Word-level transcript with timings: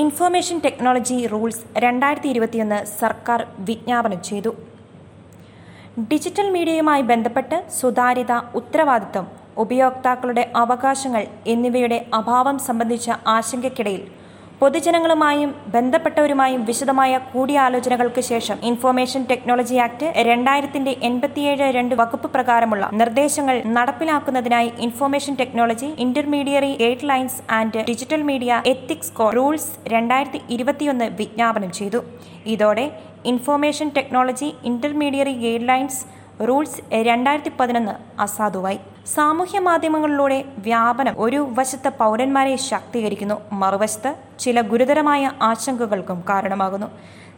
Information 0.00 0.56
technology 0.64 1.14
rules 1.32 1.62
രണ്ടായിരത്തി 1.84 2.28
ഇരുപത്തിയൊന്ന് 2.32 2.78
സർക്കാർ 3.00 3.40
വിജ്ഞാപനം 3.68 4.20
ചെയ്തു. 4.28 4.50
ഡിജിറ്റൽ 6.10 6.48
മീഡിയയുമായി 6.56 7.02
ബന്ധപ്പെട്ട് 7.10 7.58
സുതാര്യത 7.78 8.32
ഉത്തരവാദിത്തം 8.60 9.26
ഉപയോക്താക്കളുടെ 9.64 10.44
അവകാശങ്ങൾ 10.62 11.22
എന്നിവയുടെ 11.52 11.98
അഭാവം 12.18 12.56
സംബന്ധിച്ച 12.66 13.08
ആശങ്കയ്ക്കിടയിൽ 13.36 14.02
പൊതുജനങ്ങളുമായും 14.60 15.50
ബന്ധപ്പെട്ടവരുമായും 15.72 16.60
വിശദമായ 16.68 17.12
കൂടിയാലോചനകൾക്ക് 17.32 18.22
ശേഷം 18.28 18.58
ഇൻഫർമേഷൻ 18.68 19.22
ടെക്നോളജി 19.30 19.76
ആക്ട് 19.86 20.06
രണ്ടായിരത്തിന്റെ 20.28 20.92
എൺപത്തിയേഴ് 21.08 21.66
രണ്ട് 21.76 21.94
വകുപ്പ് 22.00 22.28
പ്രകാരമുള്ള 22.34 22.84
നിർദ്ദേശങ്ങൾ 23.00 23.56
നടപ്പിലാക്കുന്നതിനായി 23.76 24.70
information 24.86 25.34
technology 25.40 25.88
intermediary 26.04 26.72
guidelines 27.10 27.40
and 27.58 27.82
digital 27.88 28.22
media 28.30 28.62
ethics 28.72 29.12
code 29.18 29.26
rules 29.38 29.70
രണ്ടായിരത്തി 29.94 30.40
ഇരുപത്തിയൊന്ന് 30.56 31.08
വിജ്ഞാപനം 31.20 31.72
ചെയ്തു. 31.78 32.00
ഇതോടെ 32.54 32.86
information 33.32 33.88
technology 33.96 34.48
intermediary 34.70 35.34
guidelines 35.68 36.02
rules 36.48 36.80
രണ്ടായിരത്തി 37.08 37.52
പതിനൊന്ന് 37.60 37.94
അസാധുവായി. 38.22 38.78
സാമൂഹ്യ 39.14 39.58
മാധ്യമങ്ങളിലൂടെ 39.66 40.38
വ്യാപനം 40.66 41.14
ഒരു 41.24 41.40
വശത്ത് 41.58 41.90
പൗരന്മാരെ 42.00 42.56
ശാക്തീകരിക്കുന്നു 42.68 43.36
മറുവശത്ത് 43.52 44.10
ചില 44.40 44.60
ഗുരുതരമായ 44.60 45.30
ആശങ്കകൾക്കും 45.42 46.18
കാരണമാകുന്നു. 46.30 46.90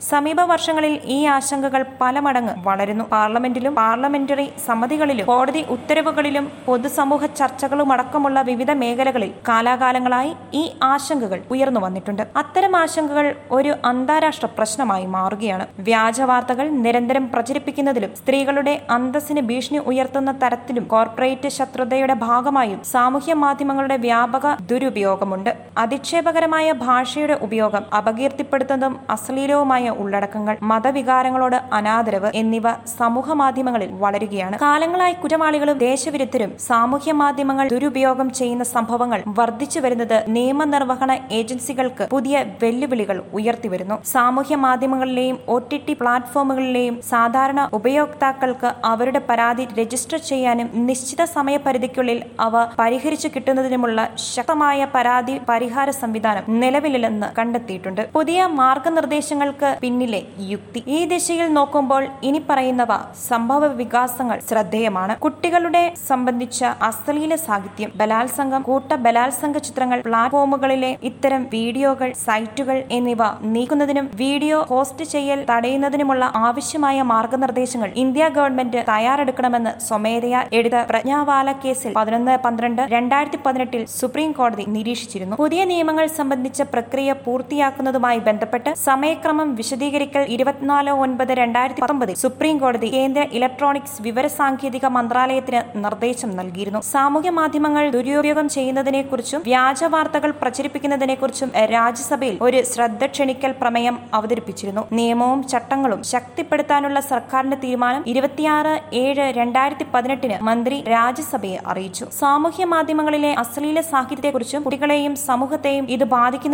സമീപ 0.09 0.41
വർഷങ്ങളിൽ 0.41 0.93
ഈ 1.05 1.17
ആശങ്കകൾ 1.37 1.83
പല 2.01 2.19
മടങ്ങ് 2.25 2.53
വളരുന്നു. 2.67 3.05
പാർലമെന്റിലും 3.13 3.75
പാർലമെന്ററി 3.75 4.45
സമിതികളിലും 4.67 5.27
കോടതി 5.27 5.63
ഉത്തരവുകളിലും 5.75 6.45
പൊതുസമൂഹ 6.67 7.27
ചർച്ചകളുമടക്കമുള്ള 7.41 8.43
വിവിധ 8.43 8.71
മേഖലകളിൽ 8.83 9.31
കാലാകാലങ്ങളായി 9.49 10.31
ഈ 10.55 10.63
ആശങ്കകൾ 10.83 11.41
ഉയർന്നു 11.51 11.81
വന്നിട്ടുണ്ട്. 11.81 12.23
അത്തരം 12.37 12.77
ആശങ്കകൾ 12.83 13.29
ഒരു 13.51 13.73
അന്താരാഷ്ട്ര 13.91 14.49
പ്രശ്നമായി 14.59 15.07
മാറുകയാണ്. 15.17 15.67
വ്യാജ 15.89 16.21
വാർത്തകൾ 16.31 16.69
നിരന്തരം 16.85 17.27
പ്രചരിപ്പിക്കുന്നതിലും 17.33 18.13
സ്ത്രീകളുടെ 18.21 18.75
അന്തസ്സിന് 18.91 19.41
ഭീഷണി 19.41 19.79
ഉയർത്തുന്ന 19.93 20.33
തരത്തിലും 20.45 20.87
കോർപ്പറേറ്റ് 20.95 21.49
ശത്രുതയുടെ 21.49 22.17
ഭാഗമായും 22.29 22.81
സാമൂഹ്യ 22.93 23.35
മാധ്യമങ്ങളുടെ 23.45 23.97
വ്യാപക 24.07 24.55
ദുരുപയോഗമുണ്ട്. 24.71 25.53
അധിക്ഷേപകരമായ 25.79 26.69
ഭാഷയുടെ 26.89 27.37
ഉപയോഗം 27.47 27.85
അപകീർത്തിപ്പെടുത്തുന്നതും 27.99 28.95
അശ്ലീലവുമായ 29.15 29.89
ഉള്ളടക്കങ്ങൾ 30.03 30.55
മതവികാരങ്ങളോട് 30.73 31.59
അനാദരവ് 31.79 32.31
എന്നിവ 32.41 32.67
സമൂഹ 32.99 33.33
മാധ്യമങ്ങളിൽ 33.43 33.91
വളരുകയാണ്. 34.03 34.57
കാലങ്ങളായി 34.65 35.15
കുറ്റവാളികളും 35.23 35.79
ദേശവിരുദ്ധരും 35.89 36.51
സാമൂഹ്യ 36.69 37.13
മാധ്യമങ്ങൾ 37.23 37.67
ദുരുപയോഗം 37.75 38.29
ചെയ്യുന്ന 38.39 38.65
സംഭവങ്ങൾ 38.75 39.21
വർദ്ധിച്ചു 39.39 39.81
വരുന്നത് 39.85 40.17
നിയമനിർവഹണ 40.37 41.13
ഏജൻസികൾക്ക് 41.39 42.05
പുതിയ 42.15 42.37
വെല്ലുവിളികൾ 42.63 43.19
ഉയർത്തിവരുന്നു. 43.39 43.97
സാമൂഹ്യ 44.15 44.57
മാധ്യമങ്ങളിലെയും 44.67 45.37
ഒ 45.55 45.57
ടി 45.71 45.79
ടി 45.87 45.95
പ്ലാറ്റ്ഫോമുകളിലെയും 46.01 46.95
സാധാരണ 47.13 47.61
ഉപയോക്താക്കൾക്ക് 47.79 48.71
അവരുടെ 48.91 49.21
പരാതി 49.29 49.65
രജിസ്റ്റർ 49.79 50.19
ചെയ്യാനും 50.31 50.69
നിശ്ചിത 50.89 51.23
സമയപരിധിക്കുള്ളിൽ 51.37 52.19
അവ 52.47 52.65
പരിഹരിച്ചു 52.81 53.29
കിട്ടുന്നതിനുമുള്ള 53.35 53.99
ശക്തമായ 54.33 54.89
പരാതി 54.97 55.35
പരിഹാര 55.49 55.89
സംവിധാനം 56.03 56.45
നിലവിലില്ലെന്ന് 56.79 57.29
കണ്ടെത്തിയിട്ടുണ്ട്. 57.39 58.01
പുതിയ 58.17 58.41
മാർഗനിർദ്ദേശങ്ങൾക്ക് 58.59 59.69
പിന്നിലെ 59.85 60.21
യുക്തി. 60.51 60.81
ഈ 60.97 60.99
ദിശയിൽ 61.13 61.49
നോക്കുമ്പോൾ 61.57 62.03
ഇനി 62.29 62.41
പറയുന്നവ 62.49 62.93
സംഭവ 63.29 63.67
വികാസങ്ങൾ 63.81 64.37
ശ്രദ്ധേയമാണ്. 64.49 65.15
കുട്ടികളുടെ 65.25 65.83
സംബന്ധിച്ച 66.09 66.61
അശ്ലീല 66.89 67.35
സാഹിത്യം 67.47 67.91
ബലാത്സംഗം 68.01 68.63
കൂട്ട 68.69 68.91
ബലാത്സംഗ 69.07 69.57
ചിത്രങ്ങൾ 69.69 69.99
പ്ലാറ്റ്ഫോമുകളിലെ 70.07 70.93
ഇത്തരം 71.11 71.43
വീഡിയോകൾ 71.55 72.11
സൈറ്റുകൾ 72.27 72.79
എന്നിവ 72.99 73.23
നീക്കുന്നതിനും 73.55 74.07
വീഡിയോ 74.23 74.61
ഹോസ്റ്റ് 74.71 75.07
ചെയ്യൽ 75.15 75.43
തടയുന്നതിനുമുള്ള 75.51 76.25
ആവശ്യമായ 76.47 76.99
മാർഗനിർദ്ദേശങ്ങൾ 77.13 77.91
ഇന്ത്യ 78.05 78.29
ഗവൺമെന്റ് 78.39 78.83
തയ്യാറെടുക്കണമെന്ന് 78.93 79.75
സ്വമേധയാ 79.89 80.43
എടുത്ത 80.61 80.85
പ്രജ്ഞാവാല 80.93 81.49
കേസിൽ 81.65 81.93
പതിനൊന്ന് 81.99 82.37
പന്ത്രണ്ട് 82.47 82.83
രണ്ടായിരത്തി 82.97 83.41
പതിനെട്ടിൽ 83.49 83.85
സുപ്രീം 83.99 84.33
കോടതി 84.39 84.67
നിരീക്ഷിച്ചിരുന്നു. 84.79 85.37
പുതിയ 85.43 85.61
നിയമങ്ങൾ 85.75 86.07
സംബന്ധിച്ച 86.21 86.63
പ്രക്രിയ 86.73 87.11
പൂർത്തിയാക്കുന്നതുമായി 87.25 88.21
ബന്ധപ്പെട്ട് 88.29 88.71
സമയക്രമം 88.87 89.49
വിശദീകരിക്കൽ 89.61 90.25
ഇരുപത്തിനാല് 90.35 90.93
ഒൻപത് 91.05 91.33
രണ്ടായിരത്തി 91.41 91.83
പത്തൊമ്പതിൽ 91.85 92.17
സുപ്രീം 92.23 92.57
കോടതി 92.63 92.89
കേന്ദ്ര 92.97 93.23
ഇലക്ട്രോണിക്സ് 93.39 93.99
വിവരസാങ്കേതിക 94.07 94.87
മന്ത്രാലയത്തിന് 94.97 95.61
നിർദ്ദേശം 95.85 96.31
നൽകിയിരുന്നു. 96.41 96.81
സാമൂഹ്യ 96.93 97.33
മാധ്യമങ്ങൾ 97.41 97.85
ദുരുപയോഗം 97.97 98.49
ചെയ്യുന്നതിനെക്കുറിച്ചും 98.57 99.43
വ്യാജ 99.49 99.85
വാർത്തകൾ 99.95 100.31
പ്രചരിപ്പിക്കുന്നതിനെക്കുറിച്ചും 100.43 101.51
രാജ്യസഭയിൽ 101.75 102.37
ഒരു 102.49 102.61
ശ്രദ്ധ 102.73 103.07
ക്ഷണിക്കൽ 103.15 103.55
പ്രമേയം 103.61 103.99
അവതരിപ്പിച്ചിരുന്നു. 104.19 104.85
നിയമവും 104.99 105.41
ചട്ടങ്ങളും 105.53 106.01
ശക്തിപ്പെടുത്താനുള്ള 106.13 106.99
സർക്കാരിന്റെ 107.13 107.59
തീരുമാനം 107.65 108.03
ഇരുപത്തിയാറ് 108.13 108.75
ഏഴ് 109.03 109.27
രണ്ടായിരത്തി 109.39 109.87
പതിനെട്ടിന് 109.95 110.37
മന്ത്രി 110.49 110.77
രാജ്യസഭയെ 110.95 111.59
അറിയിച്ചു. 111.71 112.05
സാമൂഹ്യ 112.21 112.65
മാധ്യമങ്ങളിലെ 112.75 113.33
അശ്ലീല 113.43 113.81
സാഹിത്യത്തെക്കുറിച്ചും 113.93 114.63
കുട്ടികളെയും 114.65 115.15
സമൂഹത്തെയും 115.29 115.85
ഇത് 115.97 116.05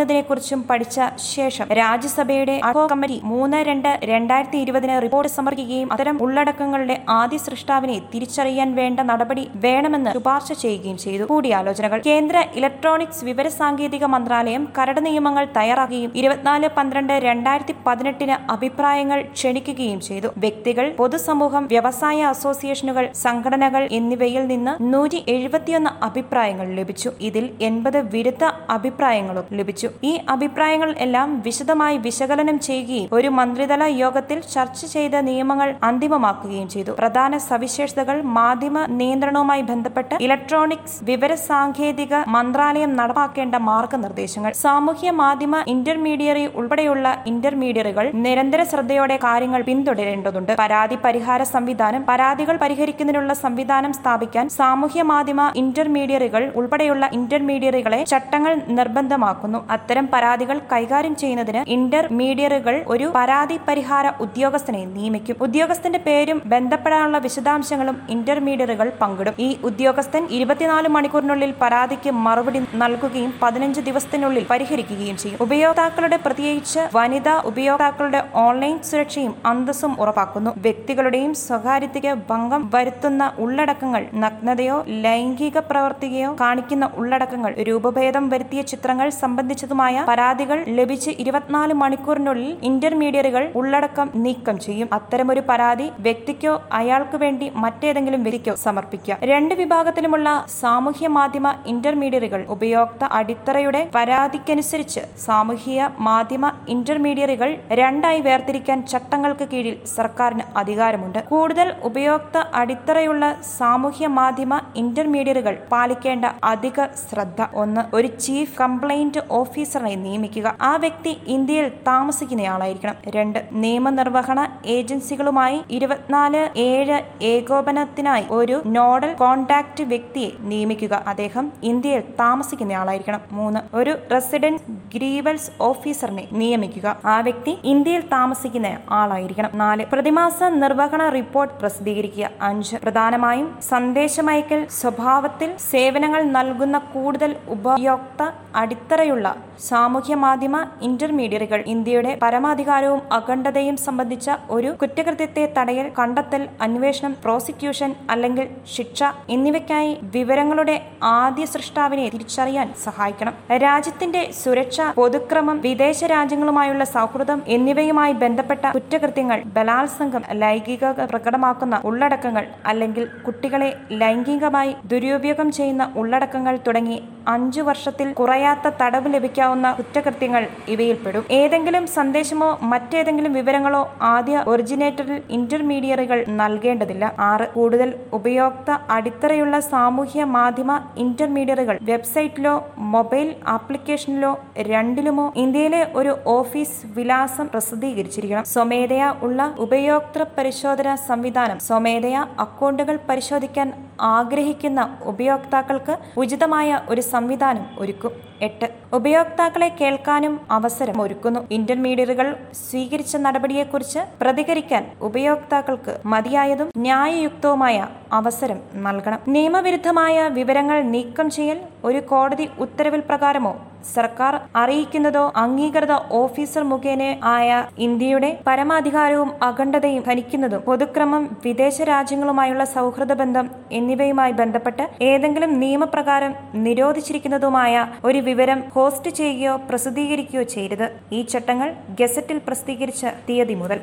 ബാധിക്കുന്നതിനെക്കുറിച്ചും 0.05 0.61
പഠിച്ച 0.71 1.01
ശേഷം 1.35 1.67
രാജ്യസഭയുടെ 1.81 2.55
അഡ്ഹോക് 2.69 2.91
കമ്മിറ്റി 2.93 3.17
മൂന്ന് 3.31 3.59
രണ്ട് 3.69 3.89
രണ്ടായിരത്തി 4.11 4.59
ഇരുപതിന് 4.65 4.97
റിപ്പോർട്ട് 5.05 5.31
സമർപ്പിക്കുകയും 5.37 5.89
അത്തരം 5.95 6.17
ഉള്ളടക്കങ്ങളുടെ 6.25 6.97
ആദ്യ 7.19 7.39
സൃഷ്ടാവിനെ 7.47 7.97
തിരിച്ചറിയാൻ 8.13 8.69
വേണ്ട 8.79 9.01
നടപടി 9.11 9.45
വേണമെന്ന് 9.65 10.11
ശുപാർശ 10.17 10.49
ചെയ്യുകയും 10.63 10.99
ചെയ്തു. 11.05 11.25
കൂടിയാലോചനകൾ. 11.31 11.99
കേന്ദ്ര 12.09 12.37
ഇലക്ട്രോണിക്സ് 12.61 13.25
വിവര 13.29 13.49
സാങ്കേതിക 13.61 14.05
മന്ത്രാലയം 14.15 14.65
കരട് 14.79 15.01
നിയമങ്ങൾ 15.07 15.45
തയ്യാറാക്കുകയും 15.59 16.13
ഇരുപത്തിനാല് 16.21 16.71
പന്ത്രണ്ട് 16.77 17.15
രണ്ടായിരത്തി 17.29 17.77
പതിനെട്ടിന് 17.87 18.37
അഭിപ്രായങ്ങൾ 18.57 19.21
ക്ഷണിക്കുകയും 19.37 20.01
ചെയ്തു. 20.09 20.31
വ്യക്തികൾ 20.45 20.87
പൊതുസമൂഹം 21.01 21.65
വ്യവസായ 21.75 22.21
അസോസിയേഷനുകൾ 22.35 23.07
സംഘടനകൾ 23.25 23.83
എന്നിവയിൽ 24.01 24.45
നിന്ന് 24.53 24.75
നൂറ്റി 24.93 25.21
എഴുപത്തിയൊന്ന് 25.37 25.93
അഭിപ്രായങ്ങൾ 26.11 26.69
ലഭിച്ചു. 26.81 27.11
ഇതിൽ 27.31 27.45
എൺപത് 27.71 28.01
വിരുദ്ധ 28.15 28.45
അഭിപ്രായങ്ങളും 28.77 29.47
ലഭിച്ചു. 29.59 29.89
ഈ 30.11 30.13
അഭിപ്രായങ്ങൾ 30.35 30.91
എല്ലാം 31.07 31.29
വിശദമായി 31.47 31.97
വിശകലനം 32.07 32.59
ചെയ്യുകയും 32.59 33.09
ഒരു 33.13 33.29
മന്ത്രിതല 33.39 33.83
യോഗത്തിൽ 34.03 34.41
ചർച്ച 34.55 34.81
ചെയ്ത 34.95 35.21
നിയമങ്ങൾ 35.31 35.75
അന്തിമമാക്കുകയും 35.89 36.69
ചെയ്തു. 36.69 36.93
പ്രധാന 37.01 37.37
സവിശേഷതകൾ 37.49 38.23
മാധ്യമ 38.39 38.85
നിയന്ത്രണവുമായി 39.01 39.63
ബന്ധപ്പെട്ട് 39.63 40.15
ഇലക്ട്രോണിക്സ് 40.27 40.99
വിവര 41.11 41.35
സാങ്കേതിക 41.49 42.15
മന്ത്രാലയം 42.37 42.97
നടപ്പാക്കേണ്ട 42.97 43.55
മാർഗനിർദ്ദേശങ്ങൾ 43.71 44.53
സാമൂഹ്യ 44.65 45.11
മാധ്യമ 45.23 45.63
ഇന്റർമീഡിയറി 45.75 46.45
ഉൾപ്പെടെയുള്ള 46.61 47.17
ഇന്റർമീഡിയറികൾ 47.27 48.07
നിരന്തര 48.27 48.63
ശ്രദ്ധയോടെ 48.63 49.17
കാര്യങ്ങൾ 49.25 49.63
പിന്തുടരേണ്ടതുണ്ട്. 49.63 50.53
പരാതി 50.63 50.99
പരിഹാര 51.05 51.43
സംവിധാനം 51.43 52.05
പരാതികൾ 52.11 52.57
പരിഹരിക്കുന്നതിനുള്ള 52.63 53.33
സംവിധാനം 53.45 53.93
സ്ഥാപിക്കാൻ 53.93 54.49
സാമൂഹ്യ 54.49 55.03
മാധ്യമ 55.03 55.41
ഇന്റർമീഡിയറികൾ 55.57 56.43
ഉൾപ്പെടെയുള്ള 56.61 57.05
ഇന്റർമീഡിയറികളെ 57.13 58.01
ചട്ടങ്ങൾ 58.13 58.54
നിർബന്ധമാക്കുന്നു. 58.69 59.59
അത്തരം 59.71 60.09
പരാതികൾ 60.13 60.61
കൈകാര്യം 60.73 61.17
ചെയ്യുന്നതിന് 61.17 61.71
ഇന്റർമീഡിയറുകൾ 61.77 62.85
ഒരു 62.87 63.13
പരാതി 63.15 63.61
പരിഹാര 63.69 64.13
ഉദ്യോഗസ്ഥനെ 64.21 64.85
നിയമിക്കും. 64.85 65.37
ഉദ്യോഗസ്ഥന്റെ 65.41 65.99
പേരും 65.99 66.43
ബന്ധപ്പെടാനുള്ള 66.47 67.19
വിശദാംശങ്ങളും 67.19 67.97
ഇന്റർമീഡിയറുകൾ 68.09 68.93
പങ്കിടും. 69.01 69.35
ഈ 69.39 69.57
ഉദ്യോഗസ്ഥൻ 69.65 70.27
ഇരുപത്തിനാല് 70.31 70.89
മണിക്കൂറിനുള്ളിൽ 70.89 71.55
പരാതിക്ക് 71.63 72.11
മറുപടി 72.11 72.63
നൽകുകയും 72.75 73.35
പതിനഞ്ച് 73.43 73.81
ദിവസത്തിനുള്ളിൽ 73.81 74.47
പരിഹരിക്കുകയും 74.51 75.17
ചെയ്യും. 75.17 75.39
ഉപയോക്താക്കളുടെ 75.41 76.17
പ്രത്യേകിച്ച് 76.17 76.81
വനിതാ 76.95 77.43
ഉപയോക്താക്കളുടെ 77.45 78.21
ഓൺലൈൻ 78.35 78.83
സുരക്ഷയും 78.83 79.35
അന്തസ്സും 79.47 80.01
ഉറപ്പാക്കുന്നു. 80.01 80.51
വ്യക്തികളുടെയും 80.57 81.35
സ്വകാര്യതയ്ക്ക് 81.35 82.15
ഭംഗം 82.31 82.71
വരുത്തുന്ന 82.75 83.33
ഉള്ളടക്കങ്ങൾ 83.39 84.07
നഗ്നതയോ 84.15 84.85
ലൈംഗിക 84.89 85.59
പ്രവർത്തികയോ 85.59 86.37
കാണിക്കുന്ന 86.41 86.91
ഉള്ളടക്കങ്ങൾ 86.95 87.55
രൂപഭേദം 87.69 88.29
വരുത്തിയ 88.45 88.63
ചിത്രങ്ങൾ 88.71 89.09
സംബന്ധിച്ചതുമായ 89.23 90.05
പരാതികൾ 90.09 90.59
ലഭിച്ച് 90.79 91.11
ഇരുപത്തിനാല് 91.23 91.75
മണിക്കൂറിനുള്ളിൽ 91.83 92.51
ഇന്റർമീഡിയറ്റുകൾ 92.69 93.45
ഉള്ളടക്കം 93.61 94.09
നീക്കം 94.25 94.57
ചെയ്യും. 94.65 94.89
അത്തരമൊരു 94.97 95.43
പരാതി 95.51 95.87
വ്യക്തിക്കോ 96.07 96.53
അയാൾക്ക് 96.79 97.17
വേണ്ടി 97.23 97.47
മറ്റേതെങ്കിലും 97.65 98.23
വ്യക്തിക്കോ 98.27 98.55
സമർപ്പിക്കാം. 98.65 99.19
രണ്ട് 99.31 99.55
വിഭാഗത്തിലുമുള്ള 99.61 100.29
സാമൂഹ്യ 100.61 101.09
മാധ്യമ 101.19 101.55
ഇന്റർമീഡിയറ്റുകൾ 101.73 102.43
ഉപയോക്ത 102.57 103.09
അടിത്തറയുടെ 103.21 103.81
പരാതിക്കനുസരിച്ച് 103.97 105.05
സാമൂഹിക 105.27 105.89
മാധ്യമ 106.09 106.53
ഇന്റർമീഡിയറ്റുകൾ 106.75 107.51
രണ്ടായി 107.81 108.21
വേർതിരിക്കാൻ 108.29 108.79
ചട്ടങ്ങൾക്ക് 108.93 109.49
കീഴിൽ 109.55 109.79
സർക്കാരിന് 109.97 110.47
അധികാരമുണ്ട്. 110.63 111.19
കൂടുതൽ 111.33 111.71
ഉപയോക്ത 111.91 112.45
അടിത്തറയുള്ള 112.63 113.25
സാമൂഹ്യ 113.59 114.07
മാധ്യമ 114.21 114.61
ഇന്റർമീഡിയറ്റുകൾ 114.85 115.57
പാലിക്കേണ്ട 115.73 116.25
അധിക 116.53 116.79
ശ്രദ്ധ. 117.07 117.41
ഒന്ന് 117.63 117.83
ഒരു 117.97 118.09
ചീഫ് 118.35 118.59
കംപ്ലൈന്റ് 118.59 119.21
ഓഫീസറെ 119.31 119.95
നിയമിക്കുക. 119.95 120.57
ആ 120.61 120.77
വ്യക്തി 120.77 121.17
ഇന്ത്യയിൽ 121.27 121.69
താമസിക്കുന്നയാളായിരിക്കണം. 121.69 122.95
രണ്ട് 123.09 123.39
നിയമനിർവഹണ 123.53 124.61
ഏജൻസികളുമായി 124.67 125.61
ഇരുപത്തിനാല് 125.71 126.59
ഏഴ് 126.59 127.03
ഏകോപനത്തിനായി 127.23 128.25
ഒരു 128.31 128.63
നോഡൽ 128.67 129.15
കോൺടാക്ട് 129.15 129.83
വ്യക്തിയെ 129.83 130.31
നിയമിക്കുക. 130.41 130.95
അദ്ദേഹം 131.07 131.53
ഇന്ത്യയിൽ 131.63 132.01
താമസിക്കുന്നയാളായിരിക്കണം. 132.01 133.21
മൂന്ന് 133.33 133.61
ഒരു 133.77 133.97
റെസിഡന്റ് 134.13 134.61
ഗ്രീവൽസ് 134.95 135.51
ഓഫീസറിനെ 135.61 136.29
നിയമിക്കുക. 136.33 136.97
ആ 137.05 137.21
വ്യക്തി 137.21 137.59
ഇന്ത്യയിൽ 137.65 138.01
താമസിക്കുന്ന 138.01 138.79
ആളായിരിക്കണം. 138.91 139.51
നാല് 139.55 139.87
പ്രതിമാസ 139.93 140.43
നിർവഹണ 140.43 141.09
റിപ്പോർട്ട് 141.09 141.55
പ്രസിദ്ധീകരിക്കുക. 141.55 142.31
അഞ്ച് 142.43 142.77
പ്രധാനമായും 142.77 143.59
സന്ദേശമയക്കൽ 143.69 144.67
സ്വഭാവത്തിൽ 144.81 145.57
സേവനങ്ങൾ 145.71 146.23
നൽകുന്ന 146.23 146.79
കൂടുതൽ 146.79 147.37
ഉപയോക്ത 147.49 148.24
അടിത്തറയുള്ള 148.55 149.37
സാമൂഹ്യ 149.61 150.15
മാധ്യമ 150.15 150.57
ഇന്റർമീഡിയറുകൾ 150.83 151.63
ഇന്ത്യയുടെ 151.67 152.19
പരമാധികാരവും 152.23 153.01
അഖണ്ഡതയും 153.13 153.77
സംബന്ധിച്ച 153.77 154.31
ഒരു 154.51 154.77
കുറ്റകൃത്യത്തെ 154.83 155.53
തടയൽ 155.59 155.93
കണ്ടെത്തൽ 155.99 156.49
അന്വേഷണം 156.61 157.17
പ്രോസിക്യൂഷൻ 157.23 157.95
അല്ലെങ്കിൽ 158.11 158.47
ശിക്ഷ 158.77 159.03
എന്നിവയ്ക്കായി 159.29 159.99
വിവരങ്ങളുടെ 160.03 160.83
ആദ്യ 161.03 161.45
സൃഷ്ടാവിനെ 161.45 162.09
തിരിച്ചറിയാൻ 162.09 162.75
സഹായിക്കണം. 162.85 163.35
രാജ്യത്തിന്റെ 163.63 164.31
സുരക്ഷ 164.33 164.81
പൊതുക്രമം 164.97 165.61
വിദേശ 165.61 166.05
രാജ്യങ്ങളുമായുള്ള 166.05 166.85
സൗഹൃദം 166.85 167.43
എന്നിവയുമായി 167.47 168.13
ബന്ധപ്പെട്ട 168.13 168.67
കുറ്റകൃത്യങ്ങൾ 168.71 169.43
ബലാത്സംഗം 169.45 170.23
ലൈംഗിക 170.33 170.83
പ്രകടമാക്കുന്ന 170.85 171.81
ഉള്ളടക്കങ്ങൾ 171.85 172.47
അല്ലെങ്കിൽ 172.67 173.09
കുട്ടികളെ 173.27 173.77
ലൈംഗികമായി 173.93 174.77
ദുരുപയോഗം 174.87 175.53
ചെയ്യുന്ന 175.53 175.93
ഉള്ളടക്കങ്ങൾ 175.97 176.59
തുടങ്ങി 176.67 177.03
അഞ്ചു 177.29 177.61
വർഷത്തിൽ 177.61 178.13
കുറയാത്ത 178.13 178.71
തടവ് 178.81 179.15
ലഭിക്കാവുന്ന 179.45 179.69
കുറ്റകൃത്യങ്ങൾ 179.79 180.43
ഇവയിൽപ്പെടും. 180.75 181.25
ഏതെങ്കിലും 181.41 181.85
സന്ദേശമോ 181.97 182.49
മറ്റേതെങ്കിലും 182.73 183.33
വിവരങ്ങളോ 183.39 183.83
ആദ്യ 184.15 184.35
ഒറിജിനേറ്ററിൽ 184.53 185.19
ഇന്റർമീഡിയറുകൾ 185.39 186.19
നൽകേണ്ടതില്ല. 186.41 187.05
ആറ് 187.31 187.47
കൂടുതൽ 187.57 187.89
ഉപയോക്ത 188.19 188.71
അടിത്തറയുള്ള 188.97 189.55
സാമൂഹ്യ 189.73 190.25
മാധ്യമ 190.37 190.71
ഇന്റർമീഡിയറുകൾ 191.05 191.77
വെബ്സൈറ്റിലോ 191.91 192.55
മൊബൈൽ 192.95 193.29
ആപ്ലിക്കേഷനിലോ 193.57 194.33
രണ്ടിലുമോ 194.71 195.27
ഇന്ത്യയിലെ 195.45 195.83
ഒരു 196.01 196.13
ഓഫീസ് 196.39 196.79
വിലാസം 196.97 197.47
പ്രസിദ്ധീകരിച്ചിരിക്കണം. 197.55 198.45
സ്വമേധയാ 198.55 199.09
ഉള്ള 199.27 199.41
ഉപയോക്തൃ 199.65 200.25
പരിശോധന 200.39 200.89
സംവിധാനം 201.09 201.59
സ്വമേധയാ 201.69 202.21
അക്കൗണ്ടുകൾ 202.45 202.97
പരിശോധിക്കാൻ 203.09 203.69
ആഗ്രഹിക്കുന്ന 204.01 204.99
ഉപയോക്താക്കൾക്ക് 205.03 205.97
ഉചിതമായ 206.17 206.81
ഒരു 206.89 207.01
സംവിധാനം 207.01 207.67
ഒരുക്കും. 207.79 208.13
എട്ട്. 208.43 208.69
ഉപയോക്താക്കളെ 208.93 209.69
കേൾക്കാനും 209.81 210.41
അവസരം 210.51 211.03
ഒരുക്കുന്നു. 211.03 211.41
ഇന്റർമീഡിയറ്റുകൾ 211.51 212.37
സ്വീകരിച്ച 212.53 213.17
നടപടിയെക്കുറിച്ച് 213.17 214.01
പ്രതികരിക്കാൻ 214.21 214.85
ഉപയോക്താക്കൾക്ക് 215.03 216.01
മതിയായതും 216.07 216.71
ന്യായയുക്തവുമായ 216.77 217.87
അവസരം 218.13 218.61
നൽകണം. 218.75 219.21
നിയമവിരുദ്ധമായ 219.29 220.29
വിവരങ്ങൾ 220.29 220.83
നീക്കം 220.83 221.31
ചെയ്യൽ 221.31 221.61
ഒരു 221.85 221.99
കോടതി 221.99 222.49
ഉത്തരവിൽ 222.59 223.01
പ്രകാരമോ 223.01 223.55
സർക്കാർ 223.93 224.35
അറിയിക്കുന്നതോ 224.57 225.23
അംഗീകൃത 225.43 225.95
ഓഫീസർ 226.21 226.63
മുഖേന 226.73 227.03
ആയ 227.33 227.49
ഇന്ത്യയുടെ 227.87 228.31
പരമാധികാരവും 228.49 229.31
അഖണ്ഡതയും 229.49 230.03
ഭരിക്കുന്നതും 230.09 230.63
പൊതുക്രമം 230.69 231.25
വിദേശ 231.45 231.77
രാജ്യങ്ങളുമായുള്ള 231.93 232.65
സൗഹൃദ 232.75 233.13
ബന്ധം 233.23 233.49
എന്നിവയുമായി 233.73 234.35
ബന്ധപ്പെട്ട് 234.41 234.87
ഏതെങ്കിലും 235.11 235.53
നിയമപ്രകാരം 235.65 236.35
നിരോധിച്ചിരിക്കുന്നതുമായ 236.67 237.87
ഒരു 238.05 238.23
വിവരം 238.31 238.63
ഹോസ്റ്റ് 238.77 239.11
ചെയ്യുകയോ 239.11 239.57
പ്രസിദ്ധീകരിക്കുകയോ 239.69 240.45
ചെയ്യരുത്. 240.55 240.87
ഈ 241.13 241.23
ചട്ടങ്ങൾ 241.33 241.71
ഗസറ്റിൽ 242.01 242.41
പ്രസിദ്ധീകരിച്ച 242.49 243.05
തീയതി 243.29 243.55
മുതൽ. 243.55 243.81